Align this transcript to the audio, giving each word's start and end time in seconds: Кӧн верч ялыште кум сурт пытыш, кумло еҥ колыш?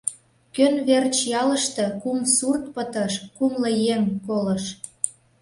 Кӧн 0.55 0.75
верч 0.87 1.15
ялыште 1.41 1.85
кум 2.01 2.19
сурт 2.35 2.63
пытыш, 2.73 3.13
кумло 3.37 3.69
еҥ 3.93 4.03
колыш? 4.27 4.63